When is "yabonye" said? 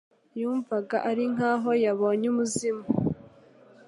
1.83-2.25